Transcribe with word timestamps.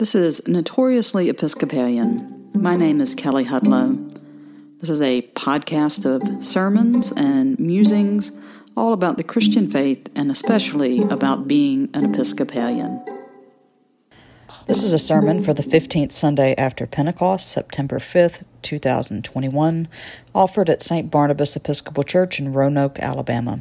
This 0.00 0.14
is 0.14 0.40
Notoriously 0.46 1.28
Episcopalian. 1.28 2.48
My 2.54 2.74
name 2.74 3.02
is 3.02 3.14
Kelley 3.14 3.44
Hudlow. 3.44 4.10
This 4.78 4.88
is 4.88 4.98
a 4.98 5.20
podcast 5.34 6.06
of 6.06 6.42
sermons 6.42 7.12
and 7.18 7.60
musings 7.60 8.32
all 8.74 8.94
about 8.94 9.18
the 9.18 9.22
Christian 9.22 9.68
faith 9.68 10.08
and 10.16 10.30
especially 10.30 11.02
about 11.02 11.46
being 11.46 11.90
an 11.92 12.06
Episcopalian. 12.06 13.04
This 14.66 14.82
is 14.82 14.94
a 14.94 14.98
sermon 14.98 15.42
for 15.42 15.52
the 15.52 15.62
15th 15.62 16.12
Sunday 16.12 16.54
after 16.56 16.86
Pentecost, 16.86 17.52
September 17.52 17.98
5th, 17.98 18.44
2021, 18.62 19.86
offered 20.34 20.70
at 20.70 20.80
St. 20.80 21.10
Barnabas 21.10 21.56
Episcopal 21.56 22.04
Church 22.04 22.40
in 22.40 22.54
Roanoke, 22.54 22.98
Alabama. 23.00 23.60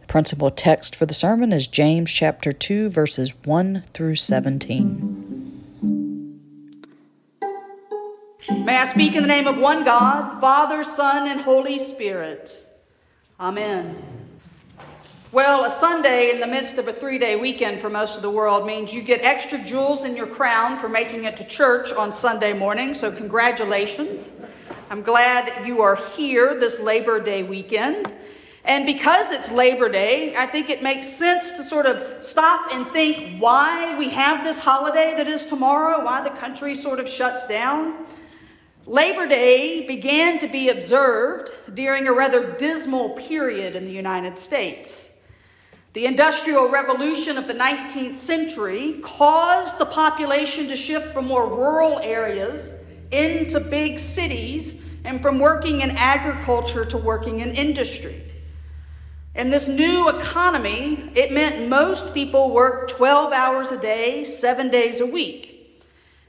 The 0.00 0.06
principal 0.08 0.50
text 0.50 0.96
for 0.96 1.06
the 1.06 1.14
sermon 1.14 1.52
is 1.52 1.68
James 1.68 2.10
chapter 2.10 2.50
2 2.50 2.88
verses 2.88 3.32
1 3.44 3.84
through 3.92 4.16
17. 4.16 5.57
May 8.50 8.78
I 8.78 8.86
speak 8.86 9.14
in 9.14 9.22
the 9.22 9.28
name 9.28 9.46
of 9.46 9.58
one 9.58 9.84
God, 9.84 10.40
Father, 10.40 10.82
Son, 10.82 11.28
and 11.28 11.38
Holy 11.38 11.78
Spirit. 11.78 12.56
Amen. 13.38 14.02
Well, 15.32 15.66
a 15.66 15.70
Sunday 15.70 16.30
in 16.30 16.40
the 16.40 16.46
midst 16.46 16.78
of 16.78 16.88
a 16.88 16.92
three 16.94 17.18
day 17.18 17.36
weekend 17.36 17.82
for 17.82 17.90
most 17.90 18.16
of 18.16 18.22
the 18.22 18.30
world 18.30 18.66
means 18.66 18.94
you 18.94 19.02
get 19.02 19.20
extra 19.20 19.58
jewels 19.58 20.06
in 20.06 20.16
your 20.16 20.26
crown 20.26 20.78
for 20.78 20.88
making 20.88 21.24
it 21.24 21.36
to 21.36 21.46
church 21.46 21.92
on 21.92 22.10
Sunday 22.10 22.54
morning, 22.54 22.94
so 22.94 23.12
congratulations. 23.12 24.32
I'm 24.88 25.02
glad 25.02 25.66
you 25.66 25.82
are 25.82 25.96
here 25.96 26.58
this 26.58 26.80
Labor 26.80 27.20
Day 27.20 27.42
weekend. 27.42 28.14
And 28.64 28.86
because 28.86 29.30
it's 29.30 29.50
Labor 29.50 29.90
Day, 29.90 30.34
I 30.36 30.46
think 30.46 30.70
it 30.70 30.82
makes 30.82 31.06
sense 31.06 31.58
to 31.58 31.62
sort 31.62 31.84
of 31.84 32.24
stop 32.24 32.72
and 32.72 32.86
think 32.88 33.42
why 33.42 33.98
we 33.98 34.08
have 34.08 34.42
this 34.42 34.58
holiday 34.58 35.12
that 35.18 35.28
is 35.28 35.46
tomorrow, 35.46 36.02
why 36.02 36.22
the 36.22 36.30
country 36.30 36.74
sort 36.74 36.98
of 36.98 37.06
shuts 37.06 37.46
down. 37.46 38.06
Labor 38.88 39.28
Day 39.28 39.86
began 39.86 40.38
to 40.38 40.48
be 40.48 40.70
observed 40.70 41.50
during 41.74 42.08
a 42.08 42.12
rather 42.14 42.52
dismal 42.56 43.10
period 43.10 43.76
in 43.76 43.84
the 43.84 43.92
United 43.92 44.38
States. 44.38 45.10
The 45.92 46.06
Industrial 46.06 46.70
Revolution 46.70 47.36
of 47.36 47.46
the 47.46 47.52
19th 47.52 48.16
century 48.16 48.98
caused 49.02 49.76
the 49.76 49.84
population 49.84 50.68
to 50.68 50.76
shift 50.76 51.12
from 51.12 51.26
more 51.26 51.54
rural 51.54 51.98
areas 51.98 52.82
into 53.10 53.60
big 53.60 53.98
cities 53.98 54.82
and 55.04 55.20
from 55.20 55.38
working 55.38 55.82
in 55.82 55.90
agriculture 55.90 56.86
to 56.86 56.96
working 56.96 57.40
in 57.40 57.54
industry. 57.54 58.22
In 59.34 59.50
this 59.50 59.68
new 59.68 60.08
economy, 60.08 61.10
it 61.14 61.30
meant 61.30 61.68
most 61.68 62.14
people 62.14 62.52
worked 62.52 62.92
12 62.92 63.34
hours 63.34 63.70
a 63.70 63.78
day, 63.78 64.24
seven 64.24 64.70
days 64.70 65.00
a 65.00 65.06
week 65.06 65.57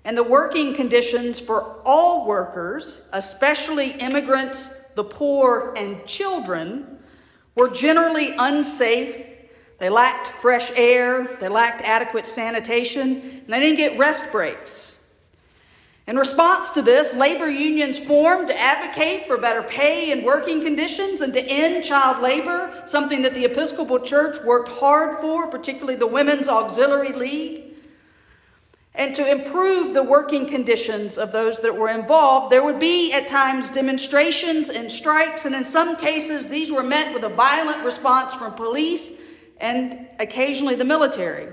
and 0.09 0.17
the 0.17 0.23
working 0.23 0.73
conditions 0.73 1.39
for 1.39 1.75
all 1.85 2.25
workers, 2.25 3.03
especially 3.13 3.91
immigrants, 3.91 4.85
the 4.95 5.03
poor, 5.03 5.71
and 5.77 6.03
children, 6.07 6.97
were 7.53 7.69
generally 7.69 8.33
unsafe. 8.39 9.23
They 9.77 9.87
lacked 9.87 10.29
fresh 10.41 10.71
air, 10.75 11.37
they 11.39 11.47
lacked 11.47 11.83
adequate 11.83 12.25
sanitation, 12.25 13.21
and 13.21 13.53
they 13.53 13.59
didn't 13.59 13.77
get 13.77 13.99
rest 13.99 14.31
breaks. 14.31 14.99
In 16.07 16.17
response 16.17 16.71
to 16.71 16.81
this, 16.81 17.13
labor 17.13 17.47
unions 17.47 17.99
formed 17.99 18.47
to 18.47 18.59
advocate 18.59 19.27
for 19.27 19.37
better 19.37 19.61
pay 19.61 20.11
and 20.11 20.23
working 20.23 20.63
conditions 20.63 21.21
and 21.21 21.31
to 21.35 21.41
end 21.43 21.83
child 21.83 22.19
labor, 22.19 22.81
something 22.87 23.21
that 23.21 23.35
the 23.35 23.45
Episcopal 23.45 23.99
Church 23.99 24.43
worked 24.43 24.69
hard 24.69 25.19
for, 25.19 25.45
particularly 25.45 25.93
the 25.93 26.07
Women's 26.07 26.47
Auxiliary 26.47 27.13
League 27.13 27.68
and 28.99 29.15
to 29.15 29.31
improve 29.31 29.93
the 29.93 30.03
working 30.03 30.45
conditions 30.45 31.17
of 31.17 31.31
those 31.31 31.61
that 31.61 31.73
were 31.73 31.87
involved. 31.87 32.51
There 32.51 32.65
would 32.65 32.79
be 32.79 33.13
at 33.13 33.29
times 33.29 33.71
demonstrations 33.71 34.69
and 34.69 34.91
strikes, 34.91 35.45
and 35.45 35.55
in 35.55 35.63
some 35.63 35.95
cases, 35.95 36.49
these 36.49 36.69
were 36.69 36.83
met 36.83 37.13
with 37.13 37.23
a 37.23 37.29
violent 37.29 37.85
response 37.85 38.35
from 38.35 38.53
police 38.55 39.21
and 39.61 40.05
occasionally 40.19 40.75
the 40.75 40.83
military. 40.83 41.47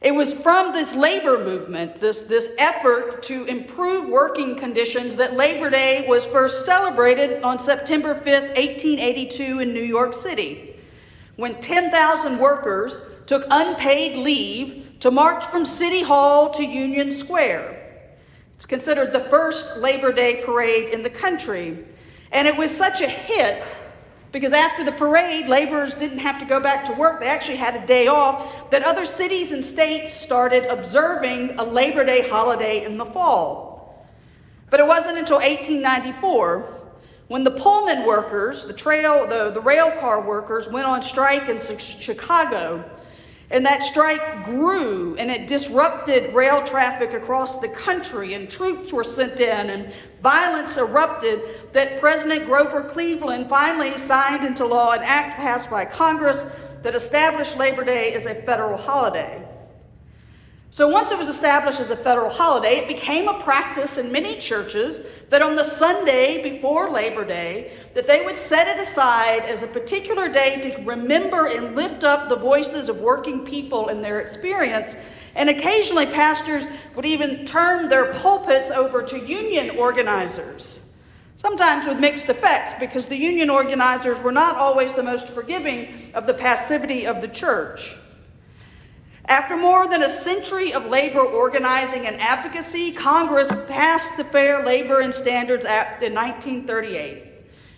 It 0.00 0.14
was 0.14 0.32
from 0.32 0.72
this 0.72 0.94
labor 0.94 1.44
movement, 1.44 1.96
this, 1.96 2.26
this 2.26 2.54
effort 2.58 3.24
to 3.24 3.46
improve 3.46 4.08
working 4.08 4.54
conditions, 4.54 5.16
that 5.16 5.34
Labor 5.34 5.68
Day 5.68 6.06
was 6.06 6.24
first 6.26 6.64
celebrated 6.64 7.42
on 7.42 7.58
September 7.58 8.14
5th, 8.14 8.54
1882, 8.54 9.58
in 9.58 9.74
New 9.74 9.82
York 9.82 10.14
City, 10.14 10.76
when 11.34 11.60
10,000 11.60 12.38
workers 12.38 13.00
took 13.26 13.44
unpaid 13.50 14.16
leave 14.16 14.83
to 15.04 15.10
march 15.10 15.44
from 15.48 15.66
City 15.66 16.02
Hall 16.02 16.50
to 16.54 16.64
Union 16.64 17.12
Square. 17.12 17.78
It's 18.54 18.64
considered 18.64 19.12
the 19.12 19.20
first 19.20 19.76
Labor 19.76 20.14
Day 20.14 20.42
parade 20.42 20.94
in 20.94 21.02
the 21.02 21.10
country. 21.10 21.84
And 22.32 22.48
it 22.48 22.56
was 22.56 22.74
such 22.74 23.02
a 23.02 23.06
hit 23.06 23.76
because 24.32 24.54
after 24.54 24.82
the 24.82 24.92
parade, 24.92 25.46
laborers 25.46 25.92
didn't 25.92 26.20
have 26.20 26.38
to 26.38 26.46
go 26.46 26.58
back 26.58 26.86
to 26.86 26.94
work. 26.94 27.20
They 27.20 27.26
actually 27.26 27.58
had 27.58 27.76
a 27.76 27.86
day 27.86 28.06
off, 28.06 28.70
that 28.70 28.82
other 28.82 29.04
cities 29.04 29.52
and 29.52 29.62
states 29.62 30.14
started 30.14 30.64
observing 30.72 31.58
a 31.58 31.64
Labor 31.64 32.06
Day 32.06 32.26
holiday 32.26 32.86
in 32.86 32.96
the 32.96 33.04
fall. 33.04 34.08
But 34.70 34.80
it 34.80 34.86
wasn't 34.86 35.18
until 35.18 35.36
1894 35.36 36.80
when 37.28 37.44
the 37.44 37.50
Pullman 37.50 38.06
workers, 38.06 38.64
the, 38.64 38.72
trail, 38.72 39.26
the, 39.26 39.50
the 39.50 39.60
rail 39.60 39.90
car 40.00 40.26
workers, 40.26 40.70
went 40.70 40.86
on 40.86 41.02
strike 41.02 41.50
in 41.50 41.58
Chicago 41.58 42.82
and 43.50 43.64
that 43.66 43.82
strike 43.82 44.44
grew 44.44 45.16
and 45.16 45.30
it 45.30 45.46
disrupted 45.46 46.34
rail 46.34 46.64
traffic 46.64 47.12
across 47.12 47.60
the 47.60 47.68
country, 47.68 48.34
and 48.34 48.50
troops 48.50 48.92
were 48.92 49.04
sent 49.04 49.40
in, 49.40 49.70
and 49.70 49.92
violence 50.22 50.76
erupted. 50.76 51.40
That 51.72 52.00
President 52.00 52.46
Grover 52.46 52.82
Cleveland 52.82 53.48
finally 53.48 53.96
signed 53.98 54.44
into 54.44 54.66
law 54.66 54.92
an 54.92 55.02
act 55.02 55.38
passed 55.38 55.70
by 55.70 55.84
Congress 55.84 56.50
that 56.82 56.94
established 56.94 57.56
Labor 57.56 57.84
Day 57.84 58.14
as 58.14 58.26
a 58.26 58.34
federal 58.34 58.76
holiday. 58.76 59.42
So 60.74 60.88
once 60.88 61.12
it 61.12 61.18
was 61.18 61.28
established 61.28 61.78
as 61.78 61.90
a 61.90 61.96
federal 61.96 62.30
holiday, 62.30 62.78
it 62.78 62.88
became 62.88 63.28
a 63.28 63.40
practice 63.44 63.96
in 63.96 64.10
many 64.10 64.40
churches 64.40 65.06
that 65.30 65.40
on 65.40 65.54
the 65.54 65.62
Sunday 65.62 66.42
before 66.42 66.90
Labor 66.90 67.24
Day, 67.24 67.70
that 67.94 68.08
they 68.08 68.24
would 68.24 68.36
set 68.36 68.66
it 68.66 68.80
aside 68.80 69.44
as 69.44 69.62
a 69.62 69.68
particular 69.68 70.28
day 70.28 70.60
to 70.62 70.82
remember 70.82 71.46
and 71.46 71.76
lift 71.76 72.02
up 72.02 72.28
the 72.28 72.34
voices 72.34 72.88
of 72.88 72.98
working 72.98 73.44
people 73.44 73.86
and 73.86 74.02
their 74.02 74.18
experience. 74.18 74.96
And 75.36 75.48
occasionally 75.48 76.06
pastors 76.06 76.64
would 76.96 77.06
even 77.06 77.46
turn 77.46 77.88
their 77.88 78.12
pulpits 78.14 78.72
over 78.72 79.00
to 79.04 79.16
union 79.20 79.78
organizers. 79.78 80.84
Sometimes 81.36 81.86
with 81.86 82.00
mixed 82.00 82.28
effects, 82.28 82.80
because 82.80 83.06
the 83.06 83.16
union 83.16 83.48
organizers 83.48 84.20
were 84.20 84.32
not 84.32 84.56
always 84.56 84.92
the 84.92 85.04
most 85.04 85.28
forgiving 85.28 86.10
of 86.14 86.26
the 86.26 86.34
passivity 86.34 87.06
of 87.06 87.20
the 87.20 87.28
church. 87.28 87.94
After 89.26 89.56
more 89.56 89.88
than 89.88 90.02
a 90.02 90.08
century 90.08 90.74
of 90.74 90.86
labor 90.86 91.20
organizing 91.20 92.06
and 92.06 92.20
advocacy, 92.20 92.92
Congress 92.92 93.50
passed 93.68 94.18
the 94.18 94.24
Fair 94.24 94.64
Labor 94.64 95.00
and 95.00 95.14
Standards 95.14 95.64
Act 95.64 96.02
in 96.02 96.14
1938, 96.14 97.22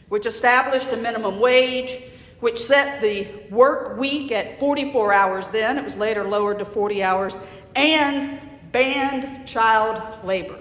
which 0.09 0.27
established 0.27 0.93
a 0.93 0.97
minimum 0.97 1.39
wage, 1.39 2.03
which 2.41 2.61
set 2.61 3.01
the 3.01 3.29
work 3.51 3.97
week 3.97 4.33
at 4.33 4.59
44 4.59 5.13
hours 5.13 5.49
then, 5.49 5.79
it 5.79 5.85
was 5.85 5.97
later 5.97 6.25
lowered 6.25 6.59
to 6.59 6.65
40 6.65 7.03
hours, 7.05 7.39
and 7.77 8.41
banned 8.73 9.47
child 9.47 10.25
labor. 10.25 10.59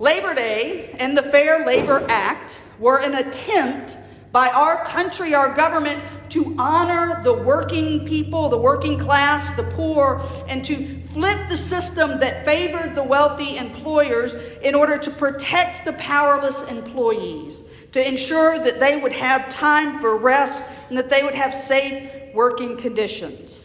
Labor 0.00 0.34
Day 0.34 0.96
and 0.98 1.16
the 1.16 1.22
Fair 1.22 1.64
Labor 1.64 2.04
Act 2.08 2.58
were 2.80 2.98
an 2.98 3.14
attempt 3.14 3.96
by 4.32 4.48
our 4.48 4.82
country, 4.86 5.34
our 5.34 5.54
government, 5.54 6.02
to 6.30 6.56
honor 6.58 7.22
the 7.22 7.32
working 7.32 8.06
people, 8.06 8.48
the 8.48 8.56
working 8.56 8.98
class, 8.98 9.54
the 9.54 9.62
poor, 9.74 10.22
and 10.48 10.64
to 10.64 10.98
flip 11.08 11.38
the 11.50 11.56
system 11.56 12.18
that 12.18 12.42
favored 12.44 12.94
the 12.94 13.02
wealthy 13.02 13.58
employers 13.58 14.34
in 14.62 14.74
order 14.74 14.96
to 14.96 15.10
protect 15.10 15.84
the 15.84 15.92
powerless 15.94 16.70
employees, 16.70 17.68
to 17.92 18.06
ensure 18.06 18.58
that 18.58 18.80
they 18.80 18.96
would 18.96 19.12
have 19.12 19.50
time 19.50 20.00
for 20.00 20.16
rest 20.16 20.72
and 20.88 20.96
that 20.96 21.10
they 21.10 21.22
would 21.22 21.34
have 21.34 21.54
safe 21.54 22.10
working 22.32 22.78
conditions. 22.78 23.61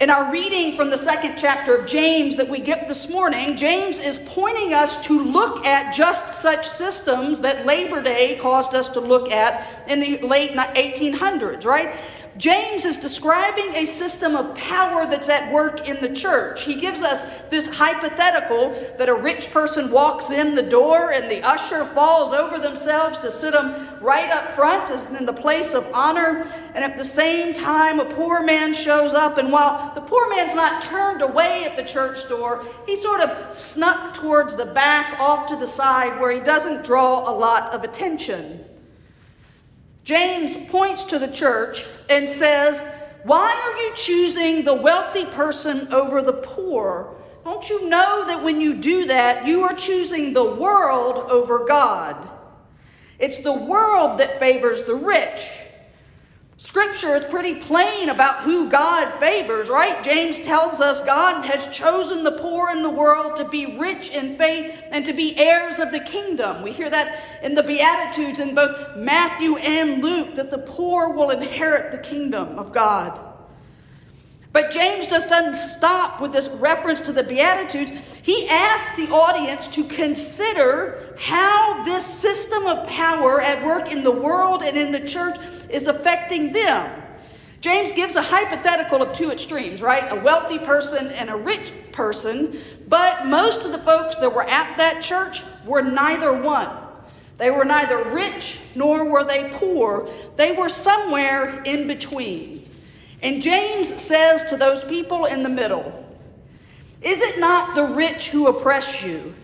In 0.00 0.10
our 0.10 0.30
reading 0.30 0.76
from 0.76 0.90
the 0.90 0.96
second 0.96 1.34
chapter 1.36 1.74
of 1.74 1.84
James 1.84 2.36
that 2.36 2.48
we 2.48 2.60
get 2.60 2.86
this 2.86 3.10
morning, 3.10 3.56
James 3.56 3.98
is 3.98 4.20
pointing 4.26 4.72
us 4.72 5.04
to 5.06 5.20
look 5.20 5.66
at 5.66 5.92
just 5.92 6.34
such 6.34 6.68
systems 6.68 7.40
that 7.40 7.66
Labor 7.66 8.00
Day 8.00 8.38
caused 8.40 8.76
us 8.76 8.88
to 8.90 9.00
look 9.00 9.32
at 9.32 9.66
in 9.88 9.98
the 9.98 10.18
late 10.18 10.52
1800s, 10.52 11.64
right? 11.64 11.96
James 12.38 12.84
is 12.84 12.98
describing 12.98 13.74
a 13.74 13.84
system 13.84 14.36
of 14.36 14.54
power 14.54 15.06
that's 15.06 15.28
at 15.28 15.52
work 15.52 15.88
in 15.88 16.00
the 16.00 16.14
church. 16.14 16.62
He 16.62 16.76
gives 16.76 17.02
us 17.02 17.28
this 17.50 17.68
hypothetical 17.68 18.70
that 18.96 19.08
a 19.08 19.14
rich 19.14 19.50
person 19.50 19.90
walks 19.90 20.30
in 20.30 20.54
the 20.54 20.62
door 20.62 21.12
and 21.12 21.28
the 21.28 21.42
usher 21.42 21.84
falls 21.86 22.32
over 22.32 22.60
themselves 22.60 23.18
to 23.18 23.30
sit 23.32 23.52
them 23.52 23.88
right 24.00 24.30
up 24.30 24.54
front 24.54 24.88
as 24.92 25.12
in 25.14 25.26
the 25.26 25.32
place 25.32 25.74
of 25.74 25.84
honor. 25.92 26.46
And 26.76 26.84
at 26.84 26.96
the 26.96 27.04
same 27.04 27.54
time, 27.54 27.98
a 27.98 28.04
poor 28.04 28.44
man 28.44 28.72
shows 28.72 29.14
up. 29.14 29.38
And 29.38 29.50
while 29.50 29.92
the 29.96 30.00
poor 30.00 30.30
man's 30.30 30.54
not 30.54 30.80
turned 30.82 31.22
away 31.22 31.64
at 31.64 31.76
the 31.76 31.82
church 31.82 32.28
door, 32.28 32.64
he 32.86 32.94
sort 32.94 33.20
of 33.20 33.52
snuck 33.52 34.14
towards 34.14 34.54
the 34.54 34.66
back 34.66 35.18
off 35.18 35.48
to 35.48 35.56
the 35.56 35.66
side 35.66 36.20
where 36.20 36.30
he 36.30 36.38
doesn't 36.38 36.84
draw 36.84 37.28
a 37.28 37.34
lot 37.34 37.72
of 37.72 37.82
attention. 37.82 38.64
James 40.08 40.56
points 40.70 41.04
to 41.04 41.18
the 41.18 41.28
church 41.28 41.84
and 42.08 42.26
says, 42.26 42.80
Why 43.24 43.52
are 43.62 43.82
you 43.82 43.94
choosing 43.94 44.64
the 44.64 44.72
wealthy 44.72 45.26
person 45.26 45.92
over 45.92 46.22
the 46.22 46.32
poor? 46.32 47.14
Don't 47.44 47.68
you 47.68 47.90
know 47.90 48.24
that 48.26 48.42
when 48.42 48.58
you 48.58 48.72
do 48.72 49.04
that, 49.08 49.46
you 49.46 49.64
are 49.64 49.74
choosing 49.74 50.32
the 50.32 50.54
world 50.54 51.30
over 51.30 51.66
God? 51.66 52.26
It's 53.18 53.42
the 53.42 53.52
world 53.52 54.18
that 54.20 54.38
favors 54.38 54.84
the 54.84 54.94
rich. 54.94 55.46
Scripture 56.60 57.14
is 57.14 57.24
pretty 57.30 57.54
plain 57.54 58.08
about 58.08 58.42
who 58.42 58.68
God 58.68 59.16
favors, 59.20 59.68
right? 59.68 60.02
James 60.02 60.40
tells 60.40 60.80
us 60.80 61.04
God 61.04 61.44
has 61.44 61.72
chosen 61.74 62.24
the 62.24 62.32
poor 62.32 62.70
in 62.70 62.82
the 62.82 62.90
world 62.90 63.36
to 63.36 63.48
be 63.48 63.78
rich 63.78 64.10
in 64.10 64.36
faith 64.36 64.76
and 64.90 65.04
to 65.04 65.12
be 65.12 65.36
heirs 65.36 65.78
of 65.78 65.92
the 65.92 66.00
kingdom. 66.00 66.62
We 66.62 66.72
hear 66.72 66.90
that 66.90 67.44
in 67.44 67.54
the 67.54 67.62
Beatitudes 67.62 68.40
in 68.40 68.56
both 68.56 68.96
Matthew 68.96 69.56
and 69.56 70.02
Luke 70.02 70.34
that 70.34 70.50
the 70.50 70.58
poor 70.58 71.10
will 71.10 71.30
inherit 71.30 71.92
the 71.92 71.98
kingdom 71.98 72.58
of 72.58 72.72
God. 72.72 73.20
But 74.50 74.72
James 74.72 75.06
just 75.06 75.28
doesn't 75.28 75.54
stop 75.54 76.20
with 76.20 76.32
this 76.32 76.48
reference 76.48 77.00
to 77.02 77.12
the 77.12 77.22
Beatitudes. 77.22 77.92
He 78.22 78.48
asks 78.48 78.96
the 78.96 79.14
audience 79.14 79.68
to 79.76 79.84
consider 79.84 81.14
how 81.20 81.84
this 81.84 82.04
system 82.04 82.66
of 82.66 82.88
power 82.88 83.40
at 83.40 83.64
work 83.64 83.92
in 83.92 84.02
the 84.02 84.10
world 84.10 84.62
and 84.64 84.76
in 84.76 84.90
the 84.90 85.06
church 85.06 85.38
is 85.70 85.86
affecting 85.86 86.52
them. 86.52 87.02
James 87.60 87.92
gives 87.92 88.14
a 88.14 88.22
hypothetical 88.22 89.02
of 89.02 89.12
two 89.16 89.32
extremes, 89.32 89.82
right? 89.82 90.12
A 90.12 90.20
wealthy 90.20 90.58
person 90.58 91.08
and 91.08 91.28
a 91.28 91.36
rich 91.36 91.72
person, 91.92 92.60
but 92.86 93.26
most 93.26 93.64
of 93.64 93.72
the 93.72 93.78
folks 93.78 94.16
that 94.16 94.32
were 94.32 94.44
at 94.44 94.76
that 94.76 95.02
church 95.02 95.42
were 95.66 95.82
neither 95.82 96.32
one. 96.32 96.70
They 97.36 97.50
were 97.50 97.64
neither 97.64 98.02
rich 98.10 98.60
nor 98.74 99.04
were 99.04 99.24
they 99.24 99.50
poor. 99.54 100.08
They 100.36 100.52
were 100.52 100.68
somewhere 100.68 101.62
in 101.62 101.86
between. 101.86 102.68
And 103.22 103.42
James 103.42 103.88
says 104.00 104.44
to 104.50 104.56
those 104.56 104.84
people 104.84 105.24
in 105.24 105.42
the 105.42 105.48
middle, 105.48 106.04
Is 107.02 107.20
it 107.20 107.40
not 107.40 107.74
the 107.74 107.84
rich 107.84 108.28
who 108.28 108.46
oppress 108.46 109.02
you? 109.02 109.34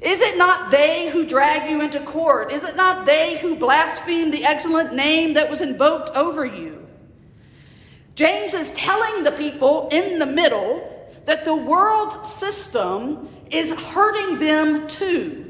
Is 0.00 0.20
it 0.20 0.38
not 0.38 0.70
they 0.70 1.10
who 1.10 1.26
drag 1.26 1.68
you 1.70 1.80
into 1.80 2.00
court? 2.00 2.52
Is 2.52 2.62
it 2.62 2.76
not 2.76 3.04
they 3.04 3.38
who 3.38 3.56
blaspheme 3.56 4.30
the 4.30 4.44
excellent 4.44 4.94
name 4.94 5.34
that 5.34 5.50
was 5.50 5.60
invoked 5.60 6.10
over 6.10 6.44
you? 6.44 6.86
James 8.14 8.54
is 8.54 8.72
telling 8.74 9.24
the 9.24 9.32
people 9.32 9.88
in 9.90 10.18
the 10.18 10.26
middle 10.26 10.84
that 11.24 11.44
the 11.44 11.54
world's 11.54 12.28
system 12.28 13.28
is 13.50 13.72
hurting 13.72 14.38
them 14.38 14.86
too. 14.88 15.44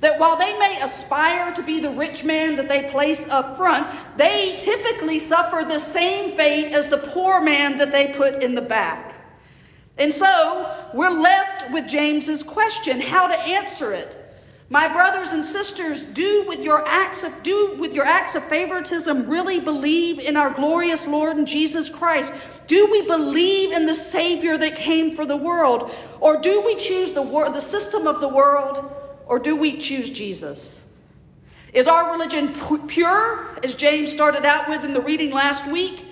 That 0.00 0.18
while 0.18 0.36
they 0.36 0.58
may 0.58 0.80
aspire 0.80 1.52
to 1.52 1.62
be 1.62 1.80
the 1.80 1.90
rich 1.90 2.24
man 2.24 2.56
that 2.56 2.68
they 2.68 2.90
place 2.90 3.28
up 3.28 3.56
front, 3.56 3.86
they 4.16 4.56
typically 4.58 5.18
suffer 5.18 5.64
the 5.64 5.78
same 5.78 6.36
fate 6.36 6.72
as 6.72 6.88
the 6.88 6.96
poor 6.96 7.40
man 7.40 7.76
that 7.78 7.92
they 7.92 8.08
put 8.08 8.42
in 8.42 8.54
the 8.54 8.62
back. 8.62 9.14
And 9.98 10.12
so 10.12 10.74
we're 10.94 11.10
left 11.10 11.59
with 11.72 11.88
James's 11.88 12.42
question, 12.42 13.00
how 13.00 13.26
to 13.26 13.38
answer 13.38 13.92
it. 13.92 14.16
My 14.68 14.86
brothers 14.92 15.32
and 15.32 15.44
sisters, 15.44 16.04
do 16.04 16.44
with 16.46 16.60
your 16.60 16.86
acts 16.86 17.24
of 17.24 17.42
do 17.42 17.76
with 17.80 17.92
your 17.92 18.04
acts 18.04 18.36
of 18.36 18.44
favoritism 18.44 19.28
really 19.28 19.58
believe 19.58 20.20
in 20.20 20.36
our 20.36 20.50
glorious 20.50 21.08
Lord 21.08 21.36
and 21.36 21.46
Jesus 21.46 21.90
Christ? 21.90 22.32
Do 22.68 22.88
we 22.88 23.02
believe 23.02 23.72
in 23.72 23.84
the 23.84 23.94
Savior 23.96 24.56
that 24.58 24.76
came 24.76 25.16
for 25.16 25.26
the 25.26 25.36
world? 25.36 25.90
Or 26.20 26.40
do 26.40 26.62
we 26.64 26.76
choose 26.76 27.14
the, 27.14 27.22
wor- 27.22 27.50
the 27.50 27.60
system 27.60 28.06
of 28.06 28.20
the 28.20 28.28
world? 28.28 28.94
Or 29.26 29.40
do 29.40 29.56
we 29.56 29.76
choose 29.78 30.12
Jesus? 30.12 30.80
Is 31.72 31.88
our 31.88 32.12
religion 32.12 32.54
pure, 32.86 33.58
as 33.64 33.74
James 33.74 34.12
started 34.12 34.44
out 34.44 34.68
with 34.68 34.84
in 34.84 34.92
the 34.92 35.00
reading 35.00 35.32
last 35.32 35.70
week? 35.70 36.04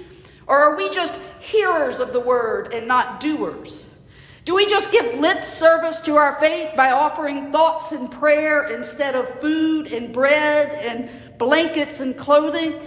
Or 0.49 0.59
are 0.59 0.77
we 0.77 0.91
just 0.91 1.15
hearers 1.41 2.01
of 2.01 2.13
the 2.13 2.21
word 2.21 2.73
and 2.73 2.89
not 2.89 3.21
doers? 3.21 3.88
Do 4.49 4.55
we 4.55 4.67
just 4.67 4.91
give 4.91 5.21
lip 5.21 5.47
service 5.47 6.01
to 6.05 6.17
our 6.17 6.41
faith 6.41 6.75
by 6.75 6.91
offering 6.91 7.53
thoughts 7.53 7.93
and 7.93 8.11
prayer 8.11 8.75
instead 8.75 9.15
of 9.15 9.29
food 9.41 9.93
and 9.93 10.11
bread 10.11 10.71
and 10.73 11.37
blankets 11.37 12.01
and 12.01 12.17
clothing? 12.17 12.81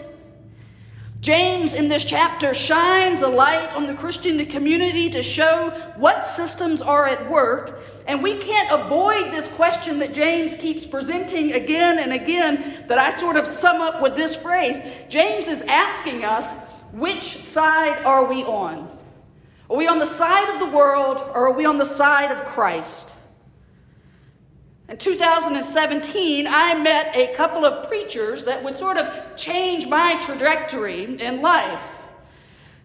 James, 1.20 1.76
in 1.76 1.88
this 1.88 2.04
chapter, 2.04 2.56
shines 2.56 3.22
a 3.22 3.28
light 3.28 3.72
on 3.76 3.86
the 3.86 3.94
Christian 3.94 4.44
community 4.48 5.08
to 5.12 5.22
show 5.22 5.70
what 5.98 6.26
systems 6.26 6.82
are 6.82 7.06
at 7.06 7.30
work. 7.30 7.82
And 8.08 8.24
we 8.24 8.40
can't 8.40 8.72
avoid 8.72 9.32
this 9.32 9.48
question 9.54 10.00
that 10.00 10.16
James 10.16 10.56
keeps 10.56 10.88
presenting 10.88 11.54
again 11.54 12.00
and 12.00 12.12
again, 12.12 12.86
that 12.88 12.98
I 12.98 13.16
sort 13.20 13.36
of 13.36 13.46
sum 13.46 13.82
up 13.82 14.02
with 14.02 14.16
this 14.16 14.36
phrase. 14.36 14.82
James 15.10 15.48
is 15.48 15.62
asking 15.68 16.26
us 16.26 16.58
which 16.92 17.46
side 17.46 18.04
are 18.04 18.26
we 18.26 18.42
on? 18.46 18.90
Are 19.72 19.78
we 19.78 19.88
on 19.88 20.00
the 20.00 20.06
side 20.06 20.54
of 20.54 20.60
the 20.60 20.66
world 20.66 21.22
or 21.34 21.48
are 21.48 21.54
we 21.54 21.64
on 21.64 21.78
the 21.78 21.86
side 21.86 22.30
of 22.30 22.44
Christ? 22.44 23.14
In 24.90 24.98
2017, 24.98 26.46
I 26.46 26.74
met 26.74 27.16
a 27.16 27.34
couple 27.36 27.64
of 27.64 27.88
preachers 27.88 28.44
that 28.44 28.62
would 28.66 28.78
sort 28.78 28.98
of 28.98 29.38
change 29.38 29.88
my 29.88 30.22
trajectory 30.22 31.18
in 31.22 31.42
life. 31.42 31.80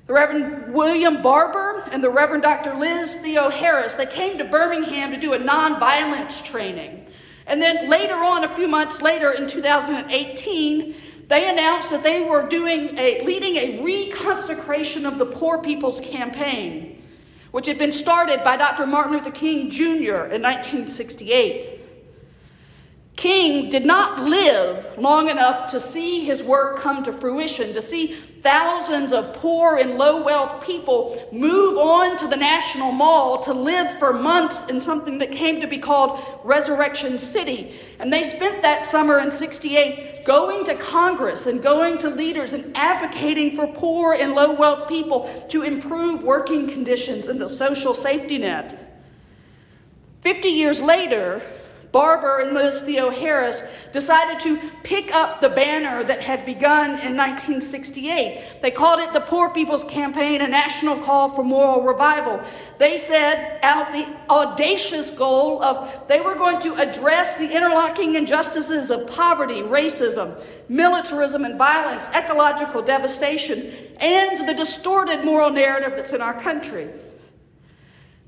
The 0.07 0.13
Reverend 0.13 0.73
William 0.73 1.23
Barber 1.23 1.89
and 1.91 2.05
the 2.05 2.11
Reverend 2.11 2.45
Dr. 2.45 2.73
Liz 2.77 3.21
Theoharis, 3.21 3.97
they 3.97 4.07
came 4.07 4.39
to 4.39 4.45
Birmingham 4.45 5.11
to 5.11 5.19
do 5.19 5.33
a 5.33 5.39
nonviolence 5.41 6.45
training. 6.45 7.05
And 7.49 7.61
then 7.61 7.91
later 7.91 8.23
on, 8.23 8.45
a 8.45 8.55
few 8.55 8.69
months 8.69 9.03
later 9.03 9.33
in 9.33 9.49
2018, 9.49 10.95
they 11.29 11.49
announced 11.49 11.91
that 11.91 12.03
they 12.03 12.23
were 12.23 12.49
doing 12.49 12.97
a, 12.99 13.23
leading 13.25 13.57
a 13.57 13.79
reconsecration 13.79 15.07
of 15.07 15.19
the 15.19 15.27
Poor 15.27 15.61
People's 15.61 16.01
Campaign, 16.01 17.03
which 17.51 17.67
had 17.67 17.79
been 17.79 17.93
started 17.93 18.45
by 18.45 18.57
Dr. 18.57 18.87
Martin 18.87 19.13
Luther 19.15 19.33
King 19.33 19.71
Jr. 19.71 20.31
in 20.31 20.43
1968. 20.43 21.86
King 23.17 23.71
did 23.71 23.87
not 23.87 24.25
live 24.25 24.99
long 24.99 25.31
enough 25.31 25.71
to 25.71 25.81
see 25.81 26.25
his 26.25 26.45
work 26.45 26.81
come 26.81 27.03
to 27.03 27.13
fruition, 27.13 27.73
to 27.73 27.81
see 27.81 28.15
thousands 28.43 29.11
of 29.13 29.33
poor 29.33 29.79
and 29.79 29.97
low 29.97 30.23
wealth 30.23 30.65
people 30.65 31.27
move 31.33 31.79
on 31.79 32.19
to 32.19 32.29
the 32.29 32.37
National 32.37 32.93
Mall 32.93 33.41
to 33.41 33.53
live 33.53 33.99
for 33.99 34.13
months 34.13 34.69
in 34.69 34.81
something 34.81 35.19
that 35.19 35.33
came 35.33 35.61
to 35.63 35.67
be 35.67 35.79
called 35.79 36.21
Resurrection 36.45 37.19
City. 37.19 37.75
And 37.99 38.13
they 38.13 38.23
spent 38.23 38.63
that 38.63 38.85
summer 38.85 39.19
in 39.19 39.33
68 39.33 40.25
going 40.27 40.65
to 40.67 40.75
Congress 40.75 41.47
and 41.47 41.63
going 41.63 41.97
to 41.99 42.11
leaders 42.11 42.53
and 42.53 42.77
advocating 42.77 43.57
for 43.57 43.67
poor 43.67 44.13
and 44.13 44.35
low 44.35 44.53
wealth 44.53 44.89
people 44.89 45.29
to 45.49 45.63
improve 45.63 46.23
working 46.23 46.69
conditions 46.69 47.29
and 47.29 47.41
the 47.41 47.49
social 47.49 47.95
safety 47.95 48.37
net. 48.39 48.83
50 50.21 50.49
years 50.49 50.81
later, 50.81 51.43
Barber 51.97 52.41
and 52.41 52.53
Liz 52.53 52.83
Theoharis 52.83 53.67
decided 53.95 54.39
to 54.41 54.61
pick 54.83 55.15
up 55.15 55.41
the 55.41 55.49
banner 55.49 56.05
that 56.05 56.21
had 56.21 56.45
begun 56.45 56.91
in 56.91 57.17
1968. 57.17 58.61
They 58.61 58.71
called 58.71 59.01
it 59.01 59.15
the 59.15 59.23
Poor 59.23 59.49
People's 59.49 59.83
Campaign, 59.85 60.43
a 60.43 60.47
national 60.47 60.99
call 60.99 61.31
for 61.31 61.43
moral 61.43 61.85
revival. 61.85 62.39
They 62.77 62.99
set 62.99 63.61
out 63.63 63.95
the 63.95 64.07
audacious 64.29 65.11
goal 65.11 65.63
of 65.63 66.07
they 66.07 66.21
were 66.21 66.35
going 66.35 66.61
to 66.61 66.75
address 66.75 67.39
the 67.39 67.51
interlocking 67.51 68.17
injustices 68.17 68.91
of 68.91 69.09
poverty, 69.09 69.63
racism, 69.63 70.39
militarism 70.69 71.47
and 71.47 71.57
violence, 71.57 72.11
ecological 72.11 72.83
devastation, 72.83 73.73
and 74.01 74.47
the 74.47 74.53
distorted 74.53 75.25
moral 75.25 75.49
narrative 75.49 75.93
that's 75.97 76.13
in 76.13 76.21
our 76.21 76.39
country. 76.43 76.91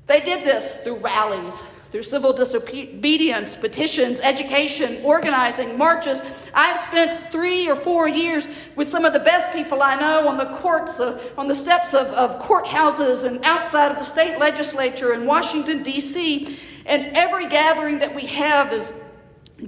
They 0.07 0.21
did 0.21 0.43
this 0.43 0.81
through 0.81 1.01
rallies, 1.01 1.78
through 1.91 2.03
civil 2.03 2.31
disobedience, 2.33 3.55
petitions, 3.55 4.19
education, 4.21 5.03
organizing, 5.03 5.77
marches. 5.77 6.21
I've 6.53 6.81
spent 6.83 7.15
three 7.15 7.67
or 7.67 7.75
four 7.75 8.07
years 8.07 8.47
with 8.75 8.87
some 8.87 9.05
of 9.05 9.13
the 9.13 9.19
best 9.19 9.53
people 9.55 9.81
I 9.81 9.99
know 9.99 10.27
on 10.27 10.37
the 10.37 10.55
courts, 10.57 10.99
uh, 10.99 11.19
on 11.37 11.47
the 11.47 11.55
steps 11.55 11.95
of, 11.95 12.07
of 12.07 12.41
courthouses 12.41 13.25
and 13.25 13.43
outside 13.43 13.91
of 13.91 13.97
the 13.97 14.03
state 14.03 14.37
legislature 14.37 15.13
in 15.13 15.25
Washington, 15.25 15.81
D.C. 15.81 16.59
And 16.85 17.07
every 17.17 17.49
gathering 17.49 17.99
that 17.99 18.13
we 18.13 18.27
have 18.27 18.71
is 18.71 19.01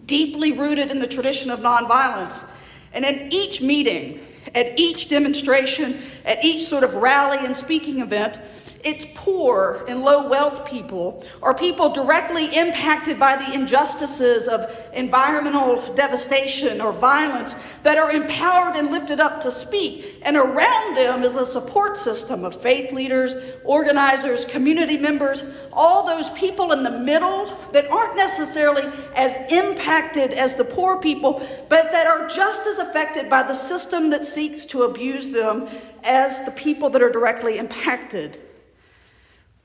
deeply 0.06 0.52
rooted 0.52 0.92
in 0.92 1.00
the 1.00 1.08
tradition 1.08 1.50
of 1.50 1.62
nonviolence. 1.62 2.50
And 2.94 3.04
in 3.04 3.34
each 3.34 3.62
meeting, 3.62 4.20
at 4.54 4.80
each 4.80 5.10
demonstration, 5.10 6.02
at 6.26 6.44
each 6.44 6.64
sort 6.64 6.84
of 6.84 6.96
rally 6.96 7.40
and 7.40 7.56
speaking 7.56 8.00
event, 8.00 8.40
it's 8.84 9.06
poor 9.16 9.86
and 9.88 10.02
low 10.02 10.28
wealth 10.28 10.66
people 10.66 11.24
or 11.42 11.54
people 11.54 11.92
directly 11.92 12.46
impacted 12.56 13.20
by 13.20 13.36
the 13.36 13.54
injustices 13.54 14.48
of 14.48 14.76
environmental 14.94 15.94
devastation 15.94 16.82
or 16.82 16.92
violence 16.92 17.56
that 17.84 17.98
are 17.98 18.12
empowered 18.12 18.76
and 18.76 18.92
lifted 18.92 19.20
up 19.20 19.40
to 19.42 19.52
speak. 19.52 20.20
And 20.24 20.36
around 20.36 20.96
them 20.96 21.24
is 21.24 21.36
a 21.36 21.46
support 21.46 21.98
system 21.98 22.44
of 22.44 22.62
faith 22.62 22.92
leaders, 22.92 23.36
organizers, 23.64 24.46
community 24.46 24.98
members, 24.98 25.44
all 25.72 26.06
those 26.06 26.30
people 26.32 26.72
in 26.72 26.84
the 26.84 26.92
middle 26.92 27.58
that 27.72 27.90
aren't 27.90 28.16
necessarily 28.16 28.84
as 29.16 29.36
impacted 29.52 30.32
as 30.32 30.56
the 30.56 30.64
poor 30.64 31.00
people, 31.00 31.46
but 31.70 31.92
that 31.92 32.08
are 32.08 32.28
just 32.28 32.68
as 32.68 32.80
affected 32.80 33.30
by 33.30 33.44
the 33.44 33.54
system 33.54 34.10
that 34.10 34.26
seeks 34.26 34.66
to 34.66 34.84
abuse 34.84 35.30
them 35.30 35.68
as 36.04 36.46
the 36.46 36.52
people 36.52 36.90
that 36.90 37.02
are 37.02 37.12
directly 37.12 37.58
impacted. 37.58 38.40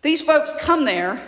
These 0.06 0.22
folks 0.22 0.52
come 0.60 0.84
there, 0.84 1.20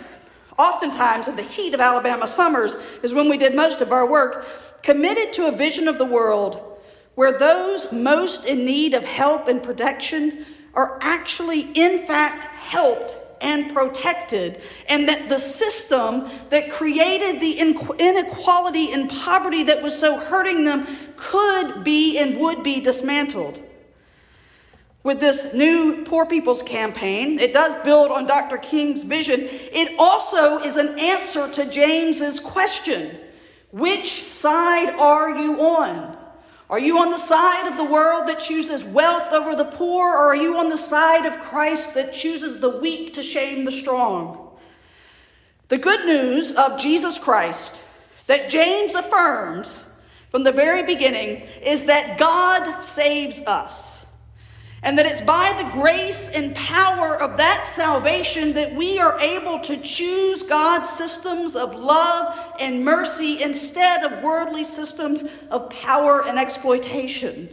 oftentimes 0.57 1.27
in 1.27 1.35
the 1.35 1.43
heat 1.43 1.73
of 1.73 1.81
Alabama 1.81 2.25
summers, 2.25 2.77
is 3.03 3.13
when 3.13 3.27
we 3.27 3.37
did 3.37 3.53
most 3.53 3.81
of 3.81 3.91
our 3.91 4.05
work, 4.05 4.45
committed 4.83 5.33
to 5.33 5.47
a 5.47 5.51
vision 5.51 5.89
of 5.89 5.97
the 5.97 6.05
world 6.05 6.79
where 7.15 7.37
those 7.37 7.91
most 7.91 8.45
in 8.45 8.63
need 8.63 8.93
of 8.93 9.03
help 9.03 9.49
and 9.49 9.61
protection 9.61 10.45
are 10.75 10.97
actually, 11.01 11.69
in 11.73 12.07
fact, 12.07 12.45
helped 12.45 13.17
and 13.41 13.73
protected, 13.73 14.61
and 14.87 15.09
that 15.09 15.27
the 15.27 15.39
system 15.39 16.29
that 16.49 16.71
created 16.71 17.41
the 17.41 17.59
inequality 17.59 18.93
and 18.93 19.09
poverty 19.09 19.63
that 19.63 19.83
was 19.83 19.93
so 19.93 20.21
hurting 20.21 20.63
them 20.63 20.87
could 21.17 21.83
be 21.83 22.17
and 22.17 22.39
would 22.39 22.63
be 22.63 22.79
dismantled 22.79 23.61
with 25.03 25.19
this 25.19 25.53
new 25.53 26.03
Poor 26.03 26.25
People's 26.25 26.61
Campaign. 26.61 27.39
It 27.39 27.53
does 27.53 27.81
build 27.83 28.11
on 28.11 28.27
Dr. 28.27 28.57
King's 28.57 29.03
vision. 29.03 29.41
It 29.41 29.97
also 29.97 30.59
is 30.59 30.77
an 30.77 30.99
answer 30.99 31.49
to 31.51 31.69
James's 31.69 32.39
question 32.39 33.17
Which 33.71 34.31
side 34.31 34.89
are 34.89 35.41
you 35.41 35.61
on? 35.61 36.17
Are 36.69 36.79
you 36.79 36.99
on 36.99 37.09
the 37.09 37.17
side 37.17 37.67
of 37.67 37.77
the 37.77 37.85
world 37.85 38.27
that 38.27 38.39
chooses 38.39 38.83
wealth 38.83 39.33
over 39.33 39.55
the 39.55 39.65
poor, 39.65 40.09
or 40.09 40.27
are 40.27 40.35
you 40.35 40.57
on 40.57 40.69
the 40.69 40.77
side 40.77 41.25
of 41.25 41.39
Christ 41.39 41.95
that 41.95 42.13
chooses 42.13 42.59
the 42.59 42.69
weak 42.69 43.13
to 43.13 43.23
shame 43.23 43.65
the 43.65 43.71
strong? 43.71 44.51
The 45.69 45.79
good 45.79 46.05
news 46.05 46.51
of 46.53 46.79
Jesus 46.79 47.17
Christ 47.17 47.79
that 48.27 48.49
James 48.49 48.93
affirms 48.93 49.89
from 50.29 50.43
the 50.43 50.51
very 50.51 50.83
beginning 50.83 51.47
is 51.63 51.87
that 51.87 52.19
God 52.19 52.81
saves 52.81 53.41
us. 53.47 53.98
And 54.81 54.97
that 54.97 55.05
it's 55.05 55.21
by 55.21 55.51
the 55.61 55.81
grace 55.81 56.29
and 56.29 56.55
power 56.55 57.19
of 57.19 57.37
that 57.37 57.65
salvation 57.65 58.53
that 58.53 58.73
we 58.73 58.97
are 58.97 59.19
able 59.19 59.59
to 59.59 59.77
choose 59.77 60.43
God's 60.43 60.89
systems 60.89 61.55
of 61.55 61.75
love 61.75 62.55
and 62.59 62.85
mercy 62.85 63.41
instead 63.41 64.03
of 64.03 64.23
worldly 64.23 64.63
systems 64.63 65.25
of 65.49 65.69
power 65.69 66.25
and 66.25 66.39
exploitation. 66.39 67.49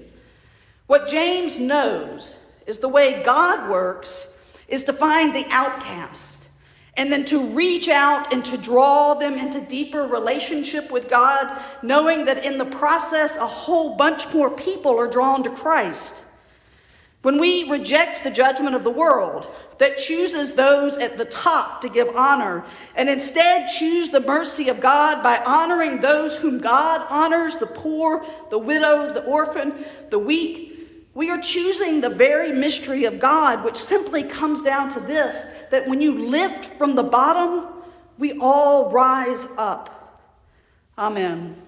What 0.87 1.09
James 1.09 1.59
knows 1.59 2.37
is 2.67 2.79
the 2.79 2.89
way 2.89 3.23
God 3.25 3.69
works 3.69 4.39
is 4.69 4.85
to 4.85 4.93
find 4.93 5.35
the 5.35 5.47
outcast 5.51 6.49
and 6.97 7.13
then 7.13 7.25
to 7.27 7.49
reach 7.49 7.89
out 7.89 8.33
and 8.33 8.45
to 8.45 8.57
draw 8.57 9.15
them 9.15 9.35
into 9.35 9.61
deeper 9.61 10.05
relationship 10.05 10.91
with 10.91 11.11
God, 11.11 11.61
knowing 11.83 12.25
that 12.25 12.45
in 12.45 12.57
the 12.57 12.65
process, 12.65 13.37
a 13.37 13.47
whole 13.47 13.97
bunch 13.97 14.33
more 14.33 14.51
people 14.51 14.99
are 14.99 15.11
drawn 15.11 15.43
to 15.43 15.51
Christ. 15.51 16.23
When 17.27 17.41
we 17.41 17.69
reject 17.69 18.23
the 18.23 18.31
judgment 18.31 18.77
of 18.77 18.85
the 18.85 18.91
world 18.93 19.53
that 19.79 19.99
chooses 19.99 20.55
those 20.55 20.97
at 20.97 21.19
the 21.19 21.25
top 21.25 21.81
to 21.81 21.89
give 21.89 22.15
honor 22.15 22.65
and 22.95 23.09
instead 23.09 23.69
choose 23.69 24.11
the 24.11 24.21
mercy 24.21 24.69
of 24.69 24.79
God 24.79 25.25
by 25.25 25.39
honoring 25.39 26.01
those 26.01 26.37
whom 26.37 26.61
God 26.61 27.05
honors 27.11 27.57
the 27.57 27.67
poor, 27.67 28.25
the 28.51 28.61
widow, 28.61 29.13
the 29.13 29.25
orphan, 29.25 29.75
the 30.11 30.21
weak 30.21 30.77
we 31.15 31.29
are 31.31 31.41
choosing 31.41 32.01
the 32.01 32.11
very 32.11 32.53
mystery 32.53 33.07
of 33.07 33.19
God, 33.19 33.65
which 33.65 33.77
simply 33.77 34.23
comes 34.23 34.63
down 34.63 34.89
to 34.91 35.01
this 35.01 35.53
that 35.73 35.89
when 35.89 36.01
you 36.01 36.29
lift 36.29 36.67
from 36.77 36.95
the 36.95 37.03
bottom, 37.03 37.83
we 38.19 38.39
all 38.39 38.93
rise 38.93 39.49
up. 39.59 40.23
Amen. 40.97 41.66